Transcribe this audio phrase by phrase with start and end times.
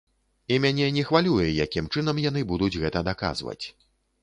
[0.53, 3.61] І мяне не хвалюе, якім чынам яны будуць гэта даказваць.